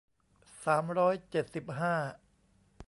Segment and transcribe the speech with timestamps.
[0.65, 1.95] สามร้อยเจ็ดสิบห้า